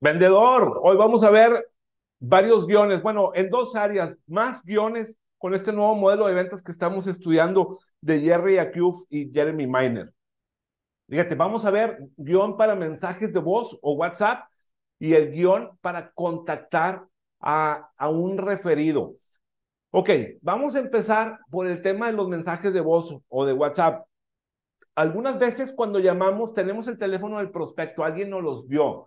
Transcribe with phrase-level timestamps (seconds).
[0.00, 1.52] Vendedor, hoy vamos a ver
[2.18, 6.70] varios guiones, bueno, en dos áreas, más guiones con este nuevo modelo de ventas que
[6.70, 10.12] estamos estudiando de Jerry Acuf y Jeremy Miner.
[11.08, 14.44] Fíjate, vamos a ver guion para mensajes de voz o WhatsApp
[14.98, 17.06] y el guion para contactar
[17.40, 19.14] a, a un referido.
[19.92, 20.10] Ok,
[20.42, 24.06] vamos a empezar por el tema de los mensajes de voz o de WhatsApp.
[24.94, 29.06] Algunas veces cuando llamamos tenemos el teléfono del prospecto, alguien nos los dio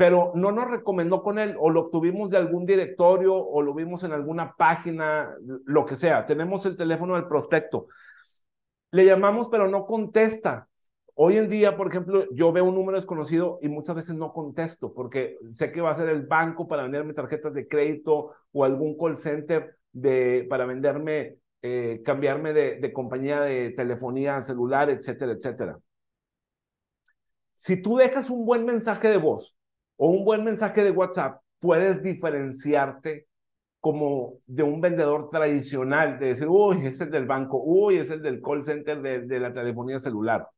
[0.00, 4.02] pero no nos recomendó con él, o lo obtuvimos de algún directorio, o lo vimos
[4.02, 6.24] en alguna página, lo que sea.
[6.24, 7.86] Tenemos el teléfono del prospecto.
[8.92, 10.70] Le llamamos, pero no contesta.
[11.14, 14.94] Hoy en día, por ejemplo, yo veo un número desconocido y muchas veces no contesto
[14.94, 18.96] porque sé que va a ser el banco para venderme tarjetas de crédito o algún
[18.96, 25.78] call center de, para venderme, eh, cambiarme de, de compañía de telefonía celular, etcétera, etcétera.
[27.54, 29.59] Si tú dejas un buen mensaje de voz,
[30.02, 33.26] o un buen mensaje de WhatsApp, puedes diferenciarte
[33.80, 38.22] como de un vendedor tradicional, de decir, uy, es el del banco, uy, es el
[38.22, 40.48] del call center de, la telefonía celular.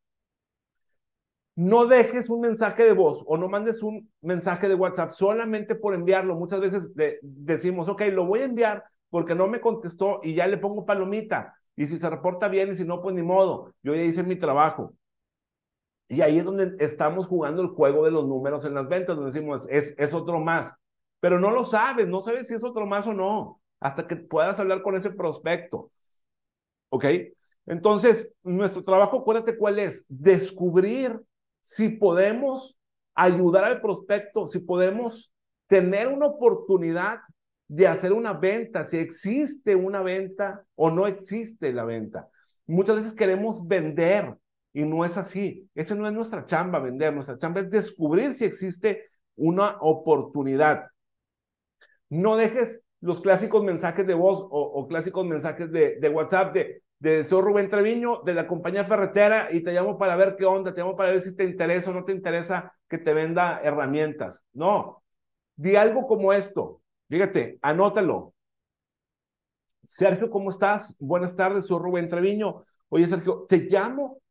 [1.57, 5.95] No dejes un mensaje de voz o no mandes un mensaje de WhatsApp solamente por
[5.95, 6.37] enviarlo.
[6.37, 10.59] Muchas veces decimos, ok, lo voy a enviar porque no me contestó y ya le
[10.59, 11.53] pongo palomita.
[11.75, 13.75] Y si se reporta bien y si no, pues ni modo.
[13.83, 14.95] Yo ya hice mi trabajo.
[16.09, 19.33] Y ahí es donde estamos jugando el juego de los números en las ventas, donde
[19.33, 20.75] decimos, es, es otro más.
[21.21, 24.61] Pero no lo sabes, no sabes si es otro más o no, hasta que puedas
[24.61, 25.91] hablar con ese prospecto.
[26.91, 27.07] ¿Ok?
[27.67, 31.21] Entonces, nuestro trabajo, acuérdate cuál es, descubrir
[31.61, 32.79] si podemos
[33.15, 35.33] ayudar al prospecto, si podemos
[35.69, 37.21] tener una oportunidad
[37.69, 42.29] de hacer una venta, si existe una venta o no existe la venta.
[42.67, 44.37] Muchas veces queremos vender,
[44.73, 45.69] y no es así.
[45.75, 47.13] Esa no es nuestra chamba vender.
[47.13, 50.87] Nuestra chamba es descubrir si existe una oportunidad.
[52.09, 57.25] No dejes los clásicos mensajes de voz o, clásicos mensajes de, de WhatsApp de, de
[57.25, 60.83] soy Rubén Treviño, de la compañía ferretera, y te llamo para ver qué onda, te
[60.83, 64.45] llamo para ver si te interesa o no te interesa que te venda herramientas.
[64.53, 65.03] No,
[65.57, 66.81] di algo como esto.
[67.09, 68.35] Fíjate, anótalo.
[69.85, 70.97] Sergio, ¿cómo estás?
[71.01, 72.65] Buenas tardes, soy Rubén Treviño.
[72.89, 74.23] Oye, Sergio, te llamo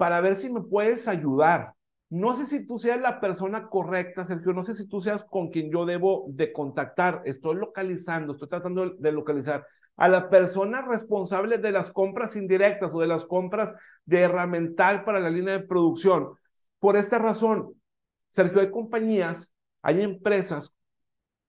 [0.00, 1.74] para ver si me puedes ayudar.
[2.08, 5.50] No sé si tú seas la persona correcta, Sergio, no sé si tú seas con
[5.50, 7.20] quien yo debo de contactar.
[7.26, 9.66] Estoy localizando, estoy tratando de localizar
[9.98, 13.74] a la persona responsable de las compras indirectas o de las compras
[14.06, 16.30] de herramental para la línea de producción.
[16.78, 17.74] Por esta razón,
[18.30, 20.74] Sergio, hay compañías, hay empresas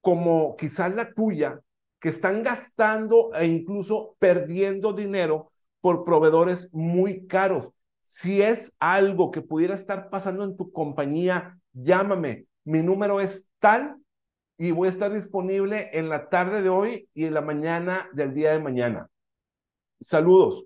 [0.01, 1.61] como quizás la tuya
[2.01, 7.71] que están gastando e incluso perdiendo dinero por proveedores muy caros.
[8.01, 12.47] Si es algo que pudiera estar pasando en tu compañía, llámame.
[12.63, 13.97] Mi número es tal
[14.57, 18.33] y voy a estar disponible en la tarde de hoy y en la mañana del
[18.33, 19.07] día de mañana.
[19.99, 20.65] Saludos.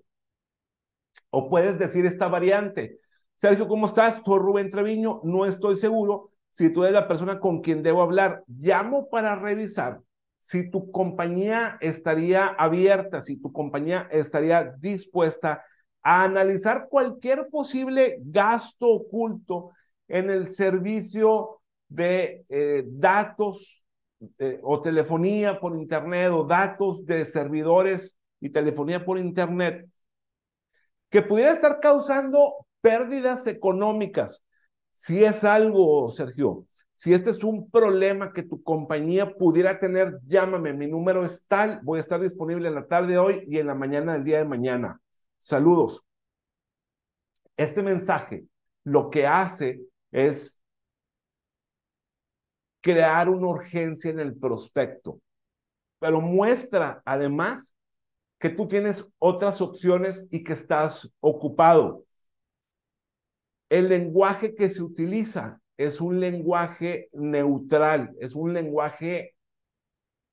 [1.30, 3.00] O puedes decir esta variante.
[3.36, 4.22] Sergio, ¿cómo estás?
[4.24, 5.20] Soy Rubén Treviño.
[5.24, 8.42] No estoy seguro si tú eres la persona con quien debo hablar.
[8.46, 10.00] Llamo para revisar
[10.38, 15.62] si tu compañía estaría abierta, si tu compañía estaría dispuesta
[16.08, 19.72] a analizar cualquier posible gasto oculto
[20.06, 23.84] en el servicio de eh, datos
[24.38, 29.84] eh, o telefonía por Internet o datos de servidores y telefonía por Internet
[31.10, 34.44] que pudiera estar causando pérdidas económicas.
[34.92, 40.72] Si es algo, Sergio, si este es un problema que tu compañía pudiera tener, llámame,
[40.72, 43.66] mi número es tal, voy a estar disponible en la tarde de hoy y en
[43.66, 45.00] la mañana del día de mañana.
[45.46, 46.04] Saludos.
[47.56, 48.48] Este mensaje
[48.82, 49.80] lo que hace
[50.10, 50.60] es
[52.80, 55.20] crear una urgencia en el prospecto,
[56.00, 57.76] pero muestra además
[58.40, 62.04] que tú tienes otras opciones y que estás ocupado.
[63.68, 69.36] El lenguaje que se utiliza es un lenguaje neutral, es un lenguaje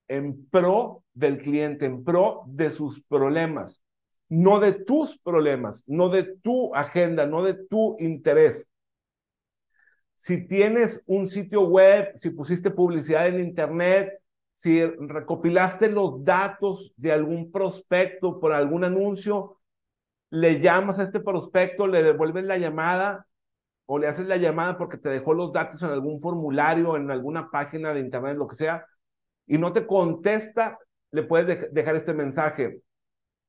[0.07, 3.83] en pro del cliente, en pro de sus problemas
[4.29, 8.67] no de tus problemas, no de tu agenda, no de tu interés.
[10.15, 14.13] Si tienes un sitio web, si pusiste publicidad en internet,
[14.53, 19.59] si recopilaste los datos de algún prospecto por algún anuncio,
[20.29, 23.27] le llamas a este prospecto, le devuelves la llamada
[23.85, 27.51] o le haces la llamada porque te dejó los datos en algún formulario, en alguna
[27.51, 28.85] página de internet, lo que sea,
[29.45, 30.79] y no te contesta,
[31.11, 32.81] le puedes dejar este mensaje.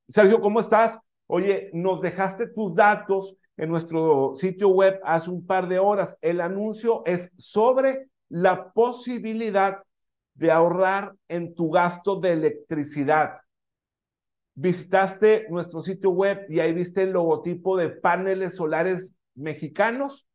[0.07, 0.99] Sergio, ¿cómo estás?
[1.27, 6.19] Oye, nos dejaste tus datos en nuestro sitio web hace un par de horas.
[6.21, 9.79] El anuncio es sobre la posibilidad
[10.35, 13.37] de ahorrar en tu gasto de electricidad.
[14.55, 20.29] Visitaste nuestro sitio web y ahí viste el logotipo de paneles solares mexicanos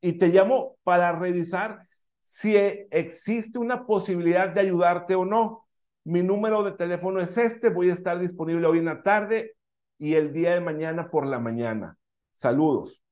[0.00, 1.80] y te llamo para revisar
[2.22, 5.67] si existe una posibilidad de ayudarte o no.
[6.08, 9.58] Mi número de teléfono es este, voy a estar disponible hoy en la tarde
[9.98, 11.98] y el día de mañana por la mañana.
[12.32, 13.02] Saludos.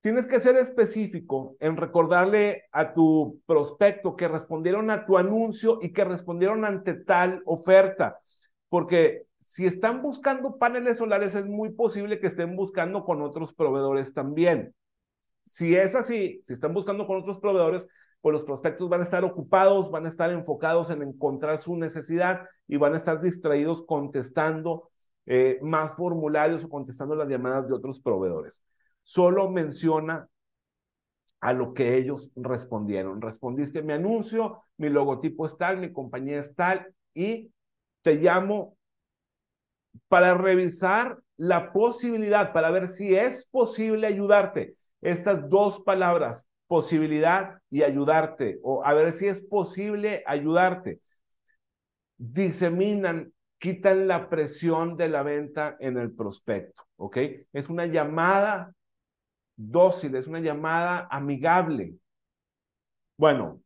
[0.00, 5.92] Tienes que ser específico en recordarle a tu prospecto que respondieron a tu anuncio y
[5.92, 8.18] que respondieron ante tal oferta,
[8.68, 14.12] porque si están buscando paneles solares es muy posible que estén buscando con otros proveedores
[14.14, 14.74] también.
[15.46, 17.86] Si es así, si están buscando con otros proveedores,
[18.20, 22.40] pues los prospectos van a estar ocupados, van a estar enfocados en encontrar su necesidad
[22.66, 24.90] y van a estar distraídos contestando
[25.24, 28.64] eh, más formularios o contestando las llamadas de otros proveedores.
[29.02, 30.28] Solo menciona
[31.40, 33.22] a lo que ellos respondieron.
[33.22, 37.52] Respondiste mi anuncio, mi logotipo es tal, mi compañía es tal y
[38.02, 38.76] te llamo
[40.08, 44.76] para revisar la posibilidad, para ver si es posible ayudarte.
[45.00, 51.00] Estas dos palabras, posibilidad y ayudarte, o a ver si es posible ayudarte,
[52.16, 57.18] diseminan, quitan la presión de la venta en el prospecto, ¿ok?
[57.52, 58.72] Es una llamada
[59.56, 61.98] dócil, es una llamada amigable.
[63.16, 63.62] Bueno,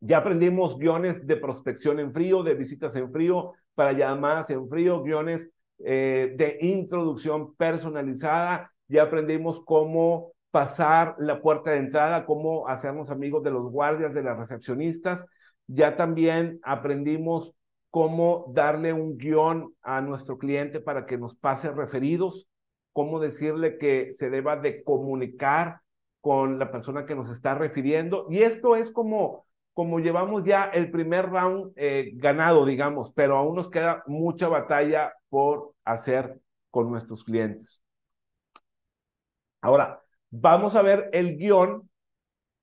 [0.00, 5.00] ya aprendimos guiones de prospección en frío, de visitas en frío, para llamadas en frío,
[5.00, 8.71] guiones eh, de introducción personalizada.
[8.88, 14.22] Ya aprendimos cómo pasar la puerta de entrada, cómo hacernos amigos de los guardias, de
[14.22, 15.26] las recepcionistas.
[15.66, 17.54] Ya también aprendimos
[17.90, 22.48] cómo darle un guion a nuestro cliente para que nos pase referidos,
[22.92, 25.80] cómo decirle que se deba de comunicar
[26.20, 28.26] con la persona que nos está refiriendo.
[28.28, 33.56] Y esto es como como llevamos ya el primer round eh, ganado, digamos, pero aún
[33.56, 36.40] nos queda mucha batalla por hacer
[36.70, 37.81] con nuestros clientes.
[39.62, 41.88] Ahora, vamos a ver el guion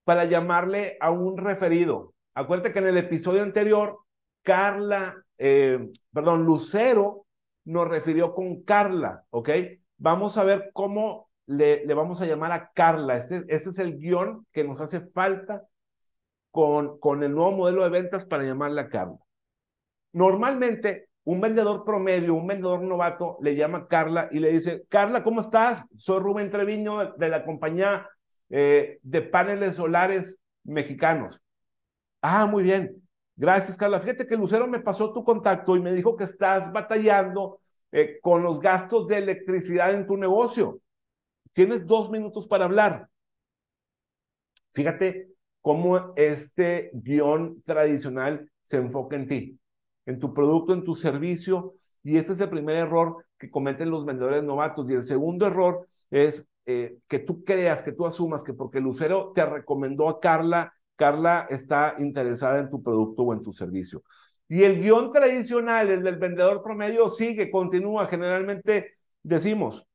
[0.03, 2.13] para llamarle a un referido.
[2.33, 3.99] Acuérdate que en el episodio anterior,
[4.43, 7.25] Carla, eh, perdón, Lucero
[7.65, 9.49] nos refirió con Carla, ¿ok?
[9.97, 13.15] Vamos a ver cómo le, vamos a llamar a Carla.
[13.15, 15.63] Este, este es el guion que nos hace falta
[16.51, 19.19] con, con el nuevo modelo de ventas para llamarle a Carla.
[20.11, 25.41] Normalmente, un vendedor promedio, un vendedor novato, le llama Carla y le dice, Carla, ¿cómo
[25.41, 25.85] estás?
[25.95, 28.09] Soy Rubén Treviño de la compañía
[28.49, 31.39] eh, de paneles solares mexicanos.
[32.19, 33.07] Ah, muy bien.
[33.35, 33.99] Gracias, Carla.
[33.99, 37.61] Fíjate que Lucero me pasó tu contacto y me dijo que estás batallando
[37.91, 40.81] eh, con los gastos de electricidad en tu negocio.
[41.51, 43.07] Tienes dos minutos para hablar.
[44.71, 45.29] Fíjate
[45.61, 49.58] cómo este guion tradicional se enfoca en ti,
[50.09, 51.73] en tu producto, en tu servicio.
[52.03, 54.89] Y este es el primer error que cometen los vendedores novatos.
[54.89, 59.31] Y el segundo error es eh, que tú creas, que tú asumas que porque Lucero
[59.33, 64.03] te recomendó a Carla, Carla está interesada en tu producto o en tu servicio.
[64.47, 68.07] Y el guion tradicional, el del vendedor promedio, sigue, continúa.
[68.07, 69.85] Generalmente decimos,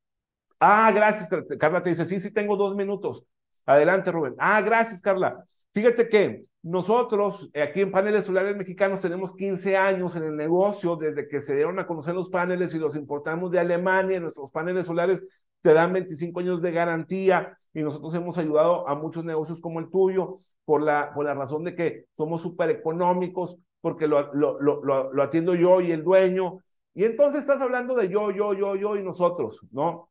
[0.60, 1.28] ah, gracias,
[1.58, 3.24] Carla te dice, sí, sí, tengo dos minutos.
[3.66, 4.34] Adelante, Rubén.
[4.38, 5.42] Ah, gracias, Carla.
[5.72, 10.96] Fíjate que nosotros eh, aquí en Paneles Solares Mexicanos tenemos 15 años en el negocio
[10.96, 14.20] desde que se dieron a conocer los paneles y los importamos de Alemania.
[14.20, 15.22] Nuestros paneles solares
[15.60, 19.90] te dan 25 años de garantía y nosotros hemos ayudado a muchos negocios como el
[19.90, 25.12] tuyo por la, por la razón de que somos súper económicos porque lo, lo, lo,
[25.12, 26.58] lo atiendo yo y el dueño.
[26.94, 30.08] Y entonces estás hablando de yo, yo, yo, yo y nosotros, ¿no?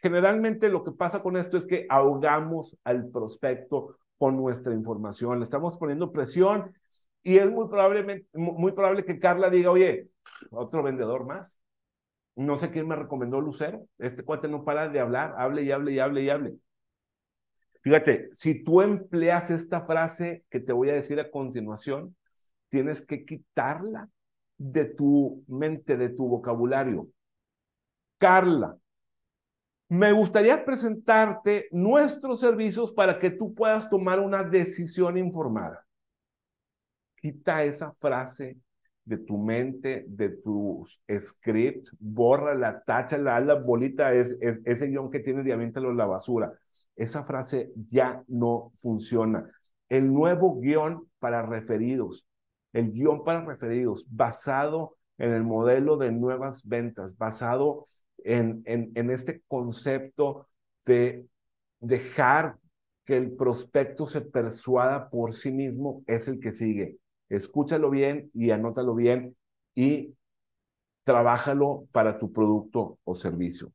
[0.00, 5.44] Generalmente lo que pasa con esto es que ahogamos al prospecto con nuestra información, le
[5.44, 6.72] estamos poniendo presión
[7.22, 10.08] y es muy, probablemente, muy probable que Carla diga, oye,
[10.50, 11.60] otro vendedor más.
[12.36, 13.86] No sé quién me recomendó Lucero.
[13.98, 16.58] Este cuate no para de hablar, hable y hable y hable y hable.
[17.82, 22.16] Fíjate, si tú empleas esta frase que te voy a decir a continuación,
[22.68, 24.08] tienes que quitarla
[24.56, 27.08] de tu mente, de tu vocabulario.
[28.18, 28.76] Carla,
[29.88, 35.86] me gustaría presentarte nuestros servicios para que tú puedas tomar una decisión informada.
[37.16, 38.58] Quita esa frase
[39.04, 45.20] de tu mente, de tus scripts, borra la tacha, la, bolita, es, ese guion que
[45.20, 46.52] tienes de la basura.
[46.94, 49.50] Esa frase ya no funciona.
[49.88, 52.28] El nuevo guion para referidos,
[52.74, 57.84] el guion para referidos basado en el modelo de nuevas ventas, basado
[58.24, 60.48] en, en, este concepto
[60.84, 61.28] de
[61.80, 62.58] dejar
[63.04, 66.98] que el prospecto se persuada por sí mismo es el que sigue.
[67.28, 69.36] Escúchalo bien y anótalo bien
[69.74, 70.16] y
[71.04, 73.72] trabájalo para tu producto o servicio.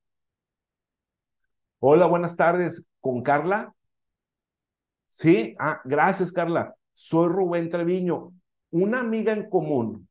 [1.80, 2.86] Hola, buenas tardes.
[3.00, 3.74] ¿Con Carla?
[5.08, 6.76] Sí, ah, gracias Carla.
[6.94, 8.34] Soy Rubén Treviño.
[8.72, 10.08] Una amiga en común,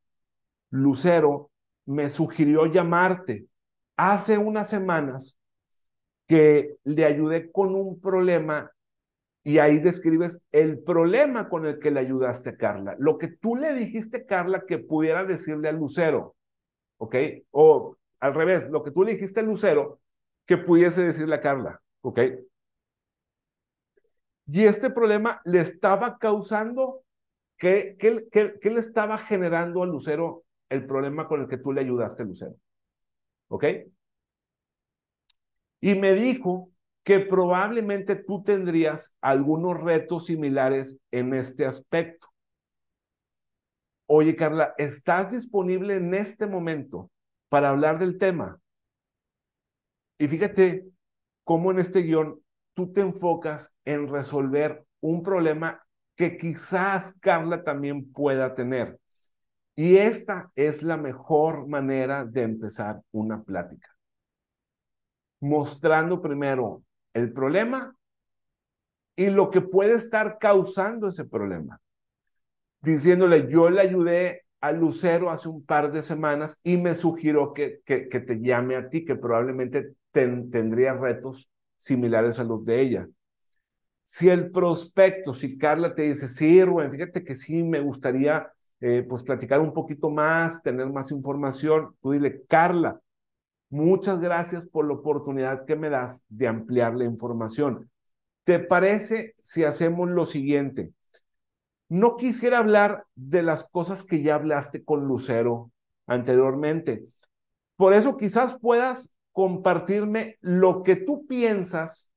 [0.69, 1.51] Lucero,
[1.85, 3.47] me sugirió llamarte
[3.97, 5.39] hace unas semanas
[6.27, 8.71] que le ayudé con un problema
[9.43, 12.95] y ahí describes el problema con el que le ayudaste a Carla.
[12.97, 16.35] Lo que tú le dijiste a Carla que pudiera decirle a Lucero,
[16.97, 17.15] ¿ok?
[17.51, 19.99] O al revés, lo que tú le dijiste a Lucero
[20.45, 22.19] que pudiese decirle a Carla, ¿ok?
[24.47, 27.03] Y este problema le estaba causando,
[27.57, 32.23] ¿qué, qué, le estaba generando a Lucero el problema con el que tú le ayudaste
[32.23, 32.55] a Lucero?
[33.53, 33.65] ¿Ok?
[35.79, 36.71] Y me dijo
[37.03, 42.29] que probablemente tú tendrías algunos retos similares en este aspecto.
[44.07, 47.11] Oye, Carla, ¿estás disponible en este momento
[47.47, 48.59] para hablar del tema?
[50.17, 50.87] Y fíjate
[51.43, 52.41] cómo en este guion
[52.73, 58.99] tú te enfocas en resolver un problema que quizás Carla también pueda tener.
[59.75, 63.93] Y esta es la mejor manera de empezar una plática
[65.43, 67.95] mostrando primero el problema
[69.15, 71.81] y lo que puede estar causando ese problema.
[72.81, 77.81] Diciéndole, yo le ayudé a Lucero hace un par de semanas y me sugirió que,
[77.85, 83.07] que, te llame a ti, que probablemente tendría retos similares a los de ella.
[84.05, 88.49] Si el prospecto, si Carla te dice, sí, Rubén, fíjate que sí, me gustaría
[88.83, 92.99] eh, pues platicar un poquito más, tener más información, tú dile, Carla,
[93.73, 97.89] Muchas gracias por la oportunidad que me das de ampliar la información.
[98.43, 100.93] ¿Te parece si hacemos lo siguiente?
[101.89, 105.71] No quisiera hablar de las cosas que ya hablaste con Lucero
[106.05, 107.03] anteriormente.
[107.75, 112.13] Por eso quizás puedas compartirme lo que tú piensas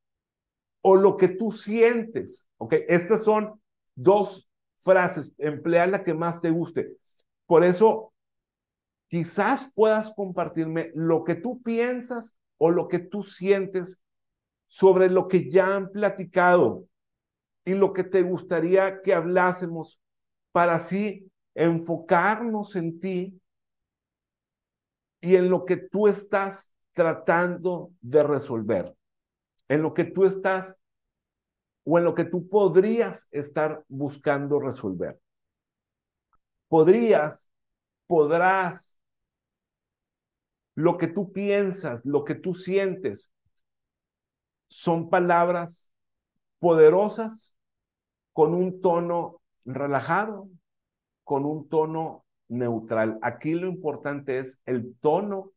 [0.82, 2.48] o lo que tú sientes.
[2.58, 2.74] ¿Ok?
[2.86, 3.58] Estas son
[3.94, 4.50] dos
[4.86, 5.32] frases.
[5.38, 6.96] Emplea la que más te guste.
[7.44, 8.14] Por eso
[9.08, 14.00] quizás puedas compartirme lo que tú piensas o lo que tú sientes
[14.66, 16.86] sobre lo que ya han platicado
[17.64, 20.00] y lo que te gustaría que hablásemos
[20.52, 23.40] para así enfocarnos en ti
[25.20, 28.96] y en lo que tú estás tratando de resolver,
[29.68, 30.78] en lo que tú estás
[31.88, 35.20] o en lo que tú podrías estar buscando resolver.
[36.66, 37.48] Podrías,
[38.08, 38.98] podrás
[40.74, 43.32] lo que tú piensas, lo que tú sientes,
[44.68, 45.92] son palabras
[46.58, 47.56] poderosas
[48.32, 50.48] con un tono relajado,
[51.22, 53.16] con un tono neutral.
[53.22, 55.52] Aquí lo importante es el tono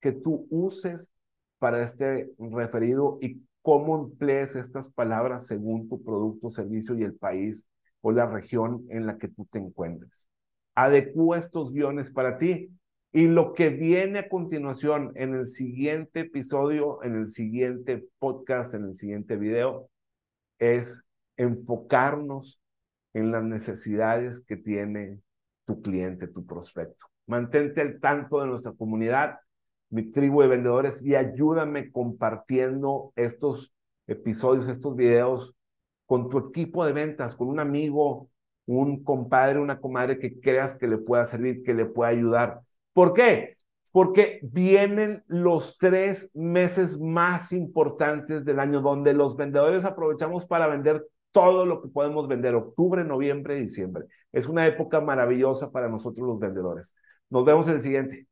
[0.00, 1.12] que tú uses
[1.58, 7.66] para este referido y cómo emplees estas palabras según tu producto, servicio y el país
[8.02, 10.28] o la región en la que tú te encuentres.
[10.74, 12.68] Adecúa estos guiones para ti
[13.10, 18.84] y lo que viene a continuación en el siguiente episodio, en el siguiente podcast, en
[18.84, 19.88] el siguiente video,
[20.58, 21.06] es
[21.38, 22.60] enfocarnos
[23.14, 25.22] en las necesidades que tiene
[25.64, 27.06] tu cliente, tu prospecto.
[27.26, 29.38] Mantente al tanto de nuestra comunidad,
[29.94, 33.76] mi tribu de vendedores, y ayúdame compartiendo estos
[34.08, 35.54] episodios, estos videos
[36.04, 38.28] con tu equipo de ventas, con un amigo,
[38.66, 42.60] un compadre, una comadre que creas que le pueda servir, que le pueda ayudar.
[42.92, 43.52] ¿Por qué?
[43.92, 51.06] Porque vienen los tres meses más importantes del año donde los vendedores aprovechamos para vender
[51.30, 54.06] todo lo que podemos vender, octubre, noviembre, diciembre.
[54.32, 56.96] Es una época maravillosa para nosotros los vendedores.
[57.30, 58.22] Nos vemos en el siguiente.